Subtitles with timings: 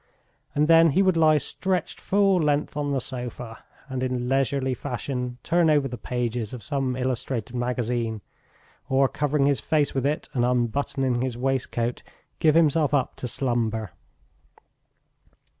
[0.55, 5.37] And then, he would lie stretched full length on the sofa, and in leisurely fashion
[5.43, 8.21] turn over the pages of some illustrated magazine,
[8.89, 12.01] or, covering his face with it and unbuttoning his waistcoat,
[12.39, 13.91] give himself up to slumber.